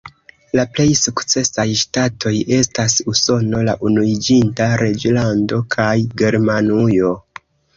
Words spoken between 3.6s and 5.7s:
la Unuiĝinta Reĝlando